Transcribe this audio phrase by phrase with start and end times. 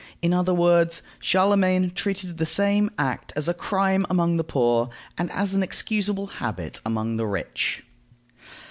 [0.23, 5.29] In other words, Charlemagne treated the same act as a crime among the poor, and
[5.31, 7.83] as an excusable habit among the rich.